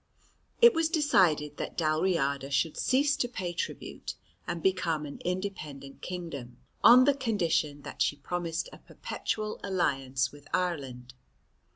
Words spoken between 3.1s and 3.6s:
to pay